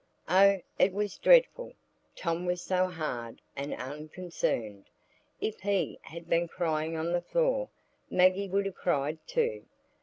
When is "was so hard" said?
2.47-3.39